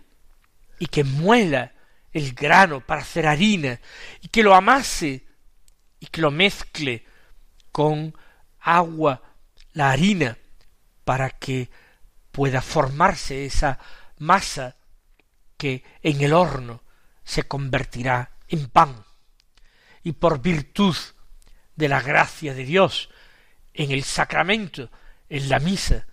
y 0.79 0.85
que 0.85 1.03
muela 1.03 1.73
el 2.13 2.33
grano 2.33 2.79
para 2.79 3.01
hacer 3.01 3.27
harina 3.27 3.81
y 4.21 4.29
que 4.29 4.41
lo 4.41 4.55
amase 4.55 5.25
y 5.99 6.05
que 6.05 6.21
lo 6.21 6.31
mezcle 6.31 7.03
con 7.73 8.15
agua 8.61 9.21
la 9.73 9.91
harina 9.91 10.37
para 11.03 11.29
que 11.29 11.69
pueda 12.31 12.61
formarse 12.61 13.45
esa 13.45 13.77
masa 14.17 14.77
que 15.57 15.83
en 16.01 16.21
el 16.21 16.33
horno 16.33 16.83
se 17.23 17.43
convertirá 17.43 18.37
en 18.47 18.67
pan 18.67 19.03
y 20.03 20.13
por 20.13 20.41
virtud 20.41 20.95
de 21.75 21.89
la 21.89 22.01
gracia 22.01 22.53
de 22.53 22.63
Dios 22.63 23.09
en 23.73 23.91
el 23.91 24.03
sacramento, 24.03 24.89
en 25.27 25.49
la 25.49 25.59
misa, 25.59 26.05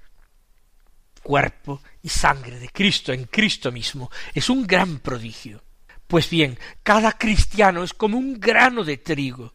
cuerpo 1.22 1.82
y 2.02 2.08
sangre 2.08 2.58
de 2.58 2.68
Cristo, 2.68 3.12
en 3.12 3.24
Cristo 3.24 3.70
mismo. 3.70 4.10
Es 4.34 4.50
un 4.50 4.66
gran 4.66 4.98
prodigio. 4.98 5.62
Pues 6.06 6.28
bien, 6.28 6.58
cada 6.82 7.12
cristiano 7.12 7.84
es 7.84 7.94
como 7.94 8.18
un 8.18 8.38
grano 8.38 8.84
de 8.84 8.98
trigo, 8.98 9.54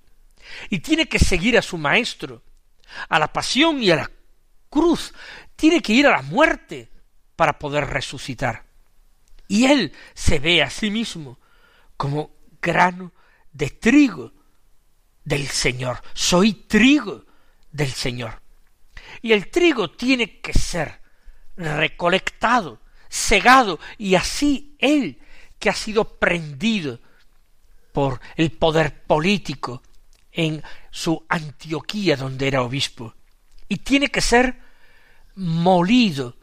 y 0.70 0.79
tiene 0.79 1.08
que 1.08 1.20
seguir 1.20 1.58
a 1.58 1.62
su 1.62 1.77
Maestro, 1.77 2.44
a 3.10 3.20
la 3.20 3.32
pasión 3.32 3.84
y 3.84 3.91
a 3.91 3.98
la 3.98 4.12
cruz, 4.70 5.13
tiene 5.56 5.82
que 5.82 5.94
ir 5.94 6.08
a 6.08 6.12
la 6.12 6.22
muerte 6.22 6.89
para 7.36 7.60
poder 7.60 7.86
resucitar. 7.86 8.66
Y 9.48 9.66
él 9.66 9.94
se 10.13 10.39
ve 10.39 10.62
a 10.62 10.70
sí 10.70 10.92
mismo 10.92 11.39
como 11.96 12.32
grano 12.62 13.13
de 13.51 13.70
trigo 13.70 14.34
del 15.24 15.48
Señor. 15.48 16.02
Soy 16.13 16.54
trigo 16.54 17.26
del 17.71 17.91
Señor. 17.91 18.41
Y 19.21 19.32
el 19.34 19.50
trigo 19.50 19.91
tiene 19.91 20.39
que 20.39 20.54
ser 20.54 21.02
recolectado, 21.56 22.82
segado, 23.10 23.80
y 23.98 24.15
así 24.15 24.76
él, 24.80 25.19
que 25.60 25.69
ha 25.69 25.74
sido 25.74 26.19
prendido 26.19 27.00
por 27.91 28.21
el 28.36 28.52
poder 28.52 29.04
político 29.04 29.82
en 30.32 30.62
su 30.91 31.26
Antioquía 31.30 32.15
donde 32.15 32.48
era 32.48 32.62
obispo, 32.62 33.15
y 33.67 33.78
tiene 33.78 34.10
que 34.10 34.21
ser 34.21 34.60
molido 35.36 36.38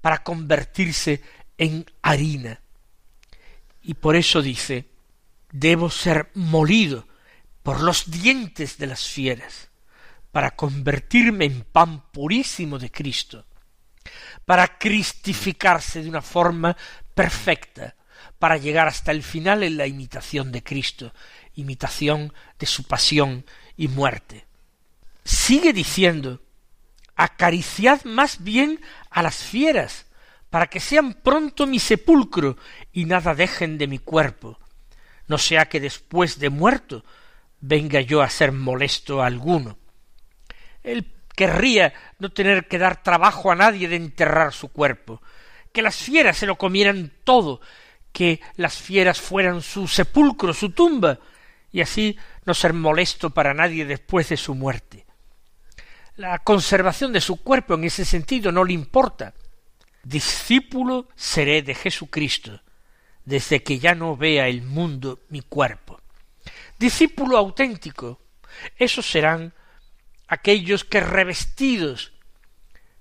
para 0.00 0.22
convertirse 0.22 1.22
en 1.58 1.86
harina. 2.02 2.60
Y 3.82 3.94
por 3.94 4.16
eso 4.16 4.42
dice, 4.42 4.88
debo 5.52 5.90
ser 5.90 6.30
molido 6.34 7.06
por 7.62 7.80
los 7.80 8.10
dientes 8.10 8.78
de 8.78 8.86
las 8.86 9.08
fieras, 9.08 9.70
para 10.32 10.52
convertirme 10.52 11.46
en 11.46 11.62
pan 11.62 12.10
purísimo 12.10 12.78
de 12.78 12.90
Cristo, 12.90 13.46
para 14.44 14.78
cristificarse 14.78 16.02
de 16.02 16.08
una 16.08 16.22
forma 16.22 16.76
perfecta, 17.14 17.96
para 18.38 18.56
llegar 18.56 18.86
hasta 18.86 19.12
el 19.12 19.22
final 19.22 19.62
en 19.62 19.76
la 19.76 19.86
imitación 19.86 20.52
de 20.52 20.62
Cristo, 20.62 21.12
imitación 21.54 22.32
de 22.58 22.66
su 22.66 22.84
pasión 22.84 23.44
y 23.76 23.88
muerte. 23.88 24.46
Sigue 25.24 25.72
diciendo, 25.72 26.42
acariciad 27.16 28.04
más 28.04 28.44
bien 28.44 28.80
a 29.10 29.22
las 29.22 29.36
fieras, 29.36 30.05
para 30.50 30.68
que 30.68 30.80
sean 30.80 31.14
pronto 31.14 31.66
mi 31.66 31.78
sepulcro 31.78 32.56
y 32.92 33.04
nada 33.04 33.34
dejen 33.34 33.78
de 33.78 33.86
mi 33.86 33.98
cuerpo, 33.98 34.58
no 35.26 35.38
sea 35.38 35.68
que 35.68 35.80
después 35.80 36.38
de 36.38 36.50
muerto 36.50 37.04
venga 37.60 38.00
yo 38.00 38.22
a 38.22 38.30
ser 38.30 38.52
molesto 38.52 39.22
a 39.22 39.26
alguno. 39.26 39.78
Él 40.82 41.12
querría 41.34 41.92
no 42.18 42.30
tener 42.30 42.68
que 42.68 42.78
dar 42.78 43.02
trabajo 43.02 43.50
a 43.50 43.56
nadie 43.56 43.88
de 43.88 43.96
enterrar 43.96 44.52
su 44.52 44.68
cuerpo, 44.68 45.20
que 45.72 45.82
las 45.82 45.96
fieras 45.96 46.38
se 46.38 46.46
lo 46.46 46.56
comieran 46.56 47.12
todo, 47.24 47.60
que 48.12 48.40
las 48.56 48.78
fieras 48.78 49.20
fueran 49.20 49.60
su 49.60 49.86
sepulcro, 49.86 50.54
su 50.54 50.70
tumba, 50.70 51.18
y 51.70 51.82
así 51.82 52.16
no 52.46 52.54
ser 52.54 52.72
molesto 52.72 53.30
para 53.30 53.52
nadie 53.52 53.84
después 53.84 54.30
de 54.30 54.38
su 54.38 54.54
muerte. 54.54 55.04
La 56.16 56.38
conservación 56.38 57.12
de 57.12 57.20
su 57.20 57.42
cuerpo 57.42 57.74
en 57.74 57.84
ese 57.84 58.06
sentido 58.06 58.50
no 58.50 58.64
le 58.64 58.72
importa. 58.72 59.34
Discípulo 60.06 61.08
seré 61.16 61.62
de 61.62 61.74
Jesucristo, 61.74 62.62
desde 63.24 63.64
que 63.64 63.80
ya 63.80 63.96
no 63.96 64.16
vea 64.16 64.46
el 64.46 64.62
mundo 64.62 65.18
mi 65.30 65.40
cuerpo. 65.40 66.00
Discípulo 66.78 67.36
auténtico, 67.36 68.20
esos 68.76 69.04
serán 69.04 69.52
aquellos 70.28 70.84
que 70.84 71.00
revestidos 71.00 72.12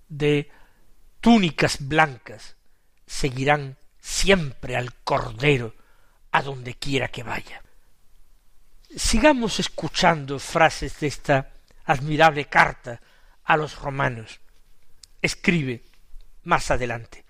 de 0.10 0.50
túnicas 1.22 1.78
blancas 1.88 2.56
seguirán 3.06 3.78
siempre 4.00 4.76
al 4.76 4.96
Cordero 4.96 5.76
a 6.32 6.42
donde 6.42 6.74
quiera 6.74 7.10
que 7.10 7.22
vaya. 7.22 7.62
Sigamos 8.96 9.60
escuchando 9.60 10.40
frases 10.40 11.00
de 11.00 11.06
esta 11.06 11.54
admirable 11.86 12.46
carta 12.46 13.00
a 13.44 13.58
los 13.58 13.78
romanos. 13.78 14.40
Escribe 15.22 15.84
más 16.46 16.72
adelante, 16.72 17.26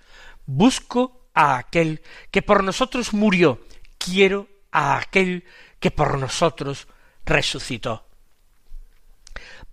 busco 0.45 1.29
a 1.33 1.57
aquel 1.57 2.01
que 2.31 2.41
por 2.41 2.63
nosotros 2.63 3.13
murió, 3.13 3.65
quiero 3.97 4.47
a 4.71 4.97
aquel 4.97 5.43
que 5.79 5.91
por 5.91 6.17
nosotros 6.17 6.87
resucitó. 7.25 8.07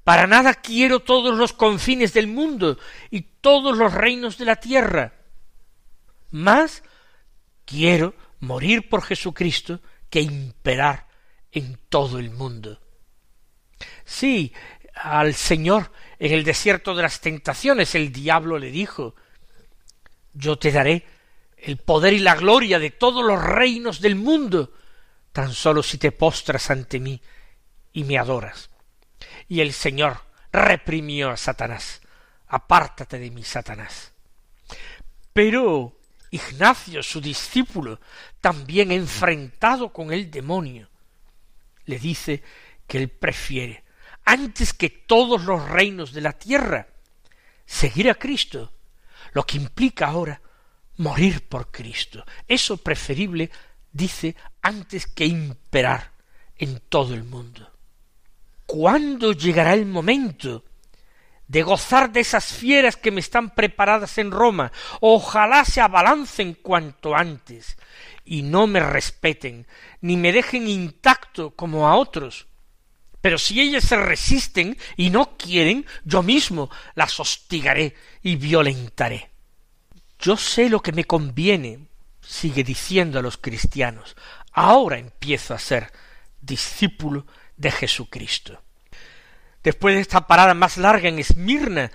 Para 0.04 0.26
nada 0.26 0.54
quiero 0.54 1.00
todos 1.00 1.36
los 1.36 1.52
confines 1.52 2.12
del 2.12 2.26
mundo 2.26 2.78
y 3.10 3.20
todos 3.20 3.76
los 3.76 3.94
reinos 3.94 4.36
de 4.36 4.44
la 4.44 4.56
tierra. 4.56 5.12
Más 6.30 6.82
quiero 7.64 8.14
morir 8.40 8.88
por 8.88 9.02
Jesucristo 9.02 9.80
que 10.10 10.20
imperar 10.20 11.06
en 11.52 11.78
todo 11.88 12.18
el 12.18 12.30
mundo. 12.30 12.80
Sí, 14.04 14.52
al 14.94 15.34
Señor 15.34 15.92
en 16.18 16.32
el 16.32 16.44
desierto 16.44 16.94
de 16.94 17.02
las 17.02 17.20
tentaciones 17.20 17.94
el 17.94 18.12
diablo 18.12 18.58
le 18.58 18.70
dijo 18.70 19.14
Yo 20.34 20.58
te 20.58 20.72
daré 20.72 21.06
el 21.56 21.76
poder 21.76 22.12
y 22.12 22.18
la 22.18 22.34
gloria 22.34 22.78
de 22.78 22.90
todos 22.90 23.24
los 23.24 23.42
reinos 23.42 24.00
del 24.00 24.16
mundo, 24.16 24.72
tan 25.32 25.52
solo 25.52 25.82
si 25.82 25.98
te 25.98 26.12
postras 26.12 26.70
ante 26.70 26.98
mí 26.98 27.20
y 27.92 28.04
me 28.04 28.18
adoras. 28.18 28.70
Y 29.48 29.60
el 29.60 29.72
Señor 29.72 30.20
reprimió 30.52 31.30
a 31.30 31.36
Satanás. 31.36 32.00
Apártate 32.48 33.18
de 33.18 33.30
mí, 33.30 33.42
Satanás. 33.44 34.12
Pero 35.32 35.96
Ignacio, 36.30 37.02
su 37.02 37.20
discípulo, 37.20 38.00
también 38.40 38.90
enfrentado 38.90 39.92
con 39.92 40.12
el 40.12 40.30
demonio, 40.30 40.88
le 41.84 41.98
dice 41.98 42.42
que 42.86 42.98
él 42.98 43.08
prefiere, 43.08 43.84
antes 44.24 44.72
que 44.72 44.88
todos 44.88 45.44
los 45.44 45.68
reinos 45.68 46.12
de 46.12 46.20
la 46.20 46.32
tierra, 46.32 46.88
seguir 47.66 48.10
a 48.10 48.14
Cristo, 48.14 48.72
lo 49.32 49.44
que 49.44 49.56
implica 49.56 50.08
ahora 50.08 50.40
morir 50.96 51.48
por 51.48 51.70
Cristo. 51.70 52.24
Eso 52.46 52.76
preferible, 52.76 53.50
dice, 53.90 54.36
antes 54.60 55.06
que 55.06 55.26
imperar 55.26 56.12
en 56.56 56.80
todo 56.88 57.14
el 57.14 57.24
mundo. 57.24 57.70
¿Cuándo 58.66 59.32
llegará 59.32 59.74
el 59.74 59.86
momento 59.86 60.64
de 61.46 61.62
gozar 61.62 62.12
de 62.12 62.20
esas 62.20 62.52
fieras 62.52 62.96
que 62.96 63.10
me 63.10 63.20
están 63.20 63.50
preparadas 63.50 64.16
en 64.18 64.30
Roma? 64.30 64.72
Ojalá 65.00 65.64
se 65.64 65.80
abalancen 65.80 66.54
cuanto 66.54 67.14
antes 67.14 67.76
y 68.24 68.42
no 68.42 68.66
me 68.66 68.80
respeten, 68.80 69.66
ni 70.00 70.16
me 70.16 70.32
dejen 70.32 70.68
intacto 70.68 71.50
como 71.50 71.88
a 71.88 71.96
otros. 71.96 72.46
Pero 73.22 73.38
si 73.38 73.60
ellas 73.60 73.84
se 73.84 73.96
resisten 73.96 74.76
y 74.96 75.08
no 75.08 75.38
quieren, 75.38 75.86
yo 76.04 76.22
mismo 76.22 76.70
las 76.94 77.18
hostigaré 77.18 77.94
y 78.22 78.36
violentaré. 78.36 79.30
Yo 80.18 80.36
sé 80.36 80.68
lo 80.68 80.80
que 80.80 80.92
me 80.92 81.04
conviene 81.04 81.86
sigue 82.20 82.64
diciendo 82.64 83.18
a 83.18 83.22
los 83.22 83.38
cristianos, 83.38 84.16
ahora 84.52 84.98
empiezo 84.98 85.54
a 85.54 85.58
ser 85.58 85.92
discípulo 86.40 87.26
de 87.56 87.70
Jesucristo. 87.70 88.62
Después 89.62 89.94
de 89.94 90.00
esta 90.00 90.26
parada 90.26 90.54
más 90.54 90.76
larga 90.76 91.08
en 91.08 91.18
Esmirna, 91.18 91.92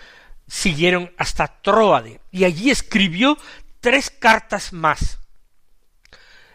siguieron 0.48 1.12
hasta 1.18 1.62
Troade 1.62 2.22
y 2.32 2.46
allí 2.46 2.72
escribió 2.72 3.38
tres 3.82 4.10
cartas 4.10 4.72
más. 4.72 5.20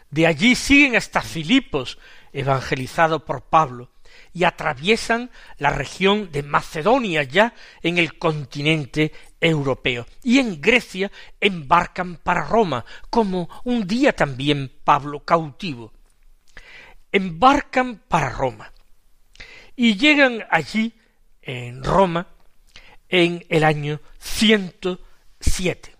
De 0.09 0.25
allí 0.25 0.55
siguen 0.55 0.95
hasta 0.95 1.21
Filipos, 1.21 1.99
evangelizado 2.31 3.25
por 3.25 3.43
Pablo, 3.43 3.92
y 4.33 4.43
atraviesan 4.45 5.29
la 5.57 5.69
región 5.69 6.31
de 6.31 6.41
Macedonia 6.41 7.23
ya 7.23 7.53
en 7.81 7.99
el 7.99 8.17
continente 8.17 9.13
europeo. 9.39 10.07
Y 10.23 10.39
en 10.39 10.59
Grecia 10.59 11.11
embarcan 11.39 12.17
para 12.17 12.43
Roma, 12.43 12.83
como 13.09 13.47
un 13.63 13.85
día 13.85 14.15
también 14.15 14.71
Pablo 14.83 15.23
cautivo. 15.23 15.93
Embarcan 17.11 18.01
para 18.07 18.29
Roma. 18.29 18.73
Y 19.75 19.95
llegan 19.97 20.45
allí, 20.49 20.93
en 21.41 21.83
Roma, 21.83 22.27
en 23.07 23.45
el 23.49 23.63
año 23.63 24.01
107. 24.19 25.95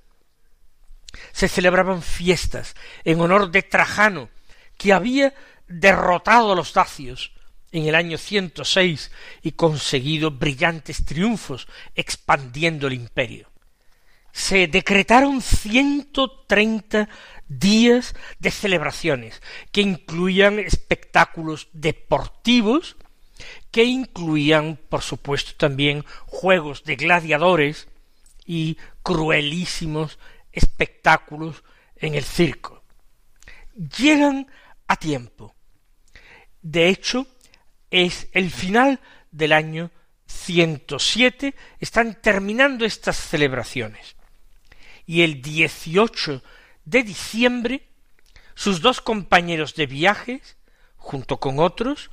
Se 1.31 1.47
celebraban 1.47 2.01
fiestas 2.01 2.75
en 3.03 3.21
honor 3.21 3.51
de 3.51 3.61
Trajano, 3.61 4.29
que 4.77 4.93
había 4.93 5.33
derrotado 5.67 6.53
a 6.53 6.55
los 6.55 6.73
dacios 6.73 7.32
en 7.73 7.87
el 7.87 7.95
año 7.95 8.17
106 8.17 9.11
y 9.41 9.51
conseguido 9.51 10.31
brillantes 10.31 11.03
triunfos 11.03 11.67
expandiendo 11.95 12.87
el 12.87 12.93
imperio. 12.93 13.49
Se 14.31 14.67
decretaron 14.67 15.41
ciento 15.41 16.45
treinta 16.47 17.09
días 17.47 18.15
de 18.39 18.51
celebraciones 18.51 19.41
que 19.71 19.81
incluían 19.81 20.59
espectáculos 20.59 21.67
deportivos, 21.73 22.95
que 23.71 23.83
incluían, 23.83 24.79
por 24.89 25.01
supuesto, 25.01 25.53
también 25.57 26.05
juegos 26.27 26.83
de 26.83 26.95
gladiadores 26.95 27.87
y 28.45 28.77
cruelísimos 29.01 30.19
espectáculos 30.51 31.63
en 31.95 32.13
el 32.13 32.23
circo. 32.23 32.83
Llegan 33.75 34.47
a 34.87 34.95
tiempo. 34.95 35.55
De 36.61 36.89
hecho, 36.89 37.27
es 37.93 38.27
el 38.31 38.49
final 38.49 38.99
del 39.29 39.53
año 39.53 39.91
107, 40.25 41.53
están 41.79 42.19
terminando 42.21 42.85
estas 42.85 43.15
celebraciones. 43.15 44.15
Y 45.05 45.21
el 45.21 45.43
18 45.43 46.41
de 46.85 47.03
diciembre, 47.03 47.87
sus 48.55 48.81
dos 48.81 48.99
compañeros 48.99 49.75
de 49.75 49.85
viajes, 49.85 50.57
junto 50.95 51.39
con 51.39 51.59
otros, 51.59 52.09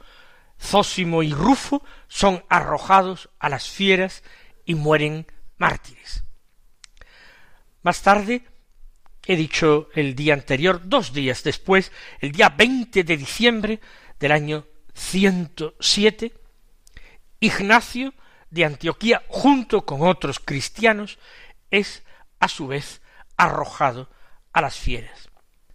Zósimo 0.60 1.22
y 1.22 1.32
Rufo, 1.32 1.82
son 2.08 2.44
arrojados 2.50 3.30
a 3.38 3.48
las 3.48 3.70
fieras 3.70 4.22
y 4.66 4.74
mueren 4.74 5.26
mártires. 5.56 6.24
Más 7.80 8.02
tarde, 8.02 8.44
he 9.24 9.34
dicho 9.34 9.88
el 9.94 10.14
día 10.14 10.34
anterior, 10.34 10.82
dos 10.84 11.14
días 11.14 11.42
después, 11.42 11.90
el 12.18 12.32
día 12.32 12.50
20 12.50 13.02
de 13.02 13.16
diciembre 13.16 13.80
del 14.18 14.32
año 14.32 14.66
107, 15.00 16.32
Ignacio 17.40 18.14
de 18.50 18.64
Antioquía, 18.66 19.22
junto 19.28 19.86
con 19.86 20.06
otros 20.06 20.38
cristianos, 20.38 21.18
es 21.70 22.02
a 22.38 22.48
su 22.48 22.66
vez 22.66 23.00
arrojado 23.36 24.10
a 24.52 24.60
las 24.60 24.76
fieras. 24.76 25.30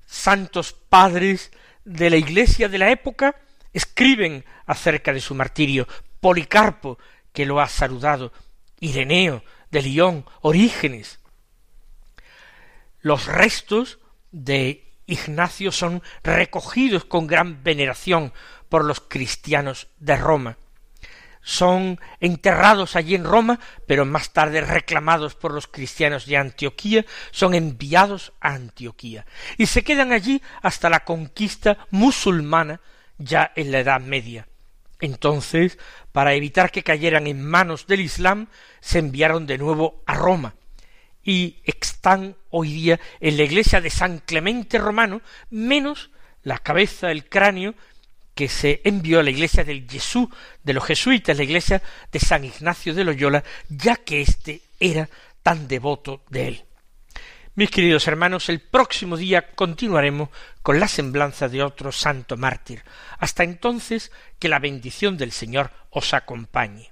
Santos 0.05 0.73
padres 0.73 1.51
de 1.83 2.09
la 2.11 2.17
iglesia 2.17 2.69
de 2.69 2.77
la 2.77 2.91
época 2.91 3.35
escriben 3.73 4.45
acerca 4.67 5.11
de 5.11 5.19
su 5.19 5.33
martirio. 5.33 5.87
Policarpo, 6.21 6.97
que 7.33 7.45
lo 7.45 7.59
ha 7.59 7.67
saludado, 7.67 8.31
Ireneo 8.79 9.43
de 9.71 9.81
León, 9.81 10.25
Orígenes. 10.41 11.19
Los 13.01 13.25
restos 13.25 13.99
de 14.31 14.85
Ignacio 15.07 15.71
son 15.71 16.01
recogidos 16.23 17.05
con 17.05 17.27
gran 17.27 17.63
veneración 17.63 18.33
por 18.75 18.83
los 18.83 18.99
cristianos 18.99 19.87
de 19.99 20.17
Roma. 20.17 20.57
Son 21.41 21.97
enterrados 22.19 22.97
allí 22.97 23.15
en 23.15 23.23
Roma, 23.23 23.57
pero 23.87 24.03
más 24.03 24.33
tarde 24.33 24.59
reclamados 24.59 25.33
por 25.33 25.53
los 25.53 25.65
cristianos 25.65 26.25
de 26.25 26.35
Antioquía, 26.35 27.05
son 27.31 27.53
enviados 27.53 28.33
a 28.41 28.49
Antioquía 28.49 29.25
y 29.57 29.67
se 29.67 29.85
quedan 29.85 30.11
allí 30.11 30.41
hasta 30.61 30.89
la 30.89 31.05
conquista 31.05 31.87
musulmana 31.89 32.81
ya 33.17 33.53
en 33.55 33.71
la 33.71 33.79
Edad 33.79 34.01
Media. 34.01 34.45
Entonces, 34.99 35.79
para 36.11 36.33
evitar 36.33 36.69
que 36.69 36.83
cayeran 36.83 37.27
en 37.27 37.45
manos 37.45 37.87
del 37.87 38.01
Islam, 38.01 38.47
se 38.81 38.99
enviaron 38.99 39.47
de 39.47 39.57
nuevo 39.57 40.03
a 40.05 40.15
Roma 40.15 40.53
y 41.23 41.61
están 41.63 42.35
hoy 42.49 42.73
día 42.73 42.99
en 43.21 43.37
la 43.37 43.43
iglesia 43.43 43.79
de 43.79 43.89
San 43.89 44.19
Clemente 44.19 44.79
Romano, 44.79 45.21
menos 45.49 46.09
la 46.43 46.59
cabeza, 46.59 47.09
el 47.09 47.29
cráneo 47.29 47.73
que 48.35 48.49
se 48.49 48.81
envió 48.83 49.19
a 49.19 49.23
la 49.23 49.31
iglesia 49.31 49.63
del 49.63 49.89
Jesús 49.89 50.27
de 50.63 50.73
los 50.73 50.83
jesuitas, 50.83 51.37
la 51.37 51.43
iglesia 51.43 51.81
de 52.11 52.19
San 52.19 52.43
Ignacio 52.43 52.93
de 52.93 53.05
Loyola, 53.05 53.43
ya 53.69 53.95
que 53.95 54.21
éste 54.21 54.61
era 54.79 55.09
tan 55.41 55.67
devoto 55.67 56.23
de 56.29 56.47
él. 56.49 56.65
Mis 57.55 57.71
queridos 57.71 58.05
hermanos, 58.07 58.49
el 58.49 58.59
próximo 58.59 59.15
día 59.15 59.51
continuaremos 59.51 60.27
con 60.61 60.77
la 60.77 60.89
semblanza 60.89 61.47
de 61.47 61.63
otro 61.63 61.93
santo 61.93 62.35
mártir. 62.35 62.83
Hasta 63.17 63.45
entonces, 63.45 64.11
que 64.39 64.49
la 64.49 64.59
bendición 64.59 65.15
del 65.15 65.31
Señor 65.31 65.71
os 65.89 66.13
acompañe. 66.13 66.91